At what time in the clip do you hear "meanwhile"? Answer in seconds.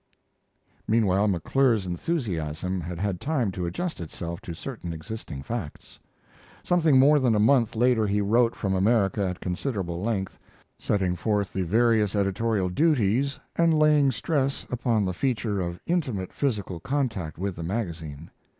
0.87-1.27